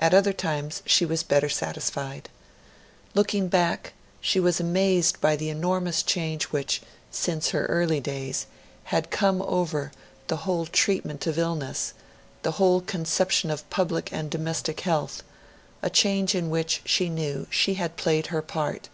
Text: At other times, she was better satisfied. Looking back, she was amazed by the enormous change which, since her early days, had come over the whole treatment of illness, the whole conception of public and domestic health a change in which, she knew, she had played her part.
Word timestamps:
At 0.00 0.12
other 0.12 0.32
times, 0.32 0.82
she 0.86 1.06
was 1.06 1.22
better 1.22 1.48
satisfied. 1.48 2.28
Looking 3.14 3.46
back, 3.46 3.92
she 4.20 4.40
was 4.40 4.58
amazed 4.58 5.20
by 5.20 5.36
the 5.36 5.50
enormous 5.50 6.02
change 6.02 6.46
which, 6.46 6.82
since 7.12 7.50
her 7.50 7.64
early 7.66 8.00
days, 8.00 8.46
had 8.86 9.12
come 9.12 9.40
over 9.42 9.92
the 10.26 10.38
whole 10.38 10.66
treatment 10.66 11.28
of 11.28 11.38
illness, 11.38 11.94
the 12.42 12.52
whole 12.58 12.80
conception 12.80 13.52
of 13.52 13.70
public 13.70 14.12
and 14.12 14.32
domestic 14.32 14.80
health 14.80 15.22
a 15.80 15.90
change 15.90 16.34
in 16.34 16.50
which, 16.50 16.82
she 16.84 17.08
knew, 17.08 17.46
she 17.48 17.74
had 17.74 17.96
played 17.96 18.26
her 18.34 18.42
part. 18.42 18.88